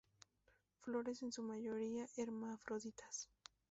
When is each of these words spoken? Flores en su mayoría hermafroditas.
Flores 0.81 1.21
en 1.21 1.31
su 1.31 1.43
mayoría 1.43 2.07
hermafroditas. 2.17 3.29